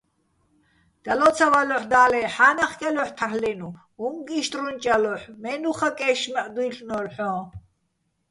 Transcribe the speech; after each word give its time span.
დალო́ცავალოჰ̦ო̆, 1.03 1.87
და́ლე́, 1.91 2.25
ჰ̦ა́ნახკ 2.35 2.73
ჲალოჰ̦ო̆ 2.83 3.15
თარლ'ენო̆, 3.17 3.75
უ̂ჼკ 4.05 4.27
იშტრუნჭ 4.39 4.83
ჲალოჰ̦ო̆, 4.85 5.31
მე́ნუხაკ 5.41 5.97
ე́შშმაჸო̆ 6.09 6.53
დუ́ჲლ'ნო́ლო̆ 6.55 7.11
ჰ̦ოჼ? 7.15 7.33